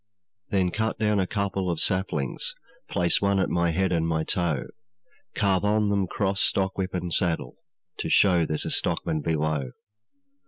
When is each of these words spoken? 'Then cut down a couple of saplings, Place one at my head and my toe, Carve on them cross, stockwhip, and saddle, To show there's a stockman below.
'Then 0.49 0.71
cut 0.71 0.97
down 0.97 1.19
a 1.19 1.27
couple 1.27 1.69
of 1.69 1.79
saplings, 1.79 2.55
Place 2.89 3.21
one 3.21 3.37
at 3.39 3.51
my 3.51 3.69
head 3.69 3.91
and 3.91 4.07
my 4.07 4.23
toe, 4.23 4.63
Carve 5.35 5.63
on 5.63 5.89
them 5.91 6.07
cross, 6.07 6.41
stockwhip, 6.41 6.95
and 6.95 7.13
saddle, 7.13 7.57
To 7.99 8.09
show 8.09 8.43
there's 8.43 8.65
a 8.65 8.71
stockman 8.71 9.21
below. 9.21 9.73